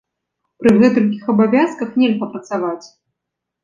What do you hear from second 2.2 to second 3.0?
працаваць!